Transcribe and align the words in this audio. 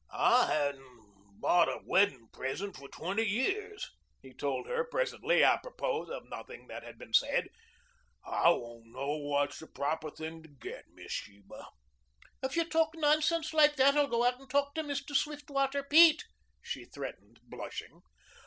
"I 0.11 0.47
haven't 0.51 1.13
bought 1.39 1.69
a 1.69 1.79
wedding 1.85 2.27
present 2.33 2.75
for 2.75 2.87
twenty 2.87 3.21
years," 3.21 3.91
he 4.19 4.33
told 4.33 4.65
her 4.65 4.83
presently, 4.83 5.43
apropos 5.43 6.11
of 6.11 6.27
nothing 6.27 6.65
that 6.69 6.81
had 6.81 6.97
been 6.97 7.13
said. 7.13 7.49
"I 8.25 8.49
won't 8.49 8.87
know 8.87 9.11
what's 9.17 9.59
the 9.59 9.67
proper 9.67 10.09
thing 10.09 10.41
to 10.41 10.49
get, 10.49 10.85
Miss 10.95 11.11
Sheba." 11.11 11.67
"If 12.41 12.55
you 12.55 12.65
talk 12.67 12.95
nonsense 12.95 13.53
like 13.53 13.75
that 13.75 13.95
I'll 13.95 14.07
go 14.07 14.23
out 14.23 14.39
and 14.39 14.49
talk 14.49 14.73
to 14.73 14.81
Mr. 14.83 15.15
Swiftwater 15.15 15.83
Pete," 15.83 16.23
she 16.63 16.83
threatened, 16.83 17.39
blushing. 17.43 18.01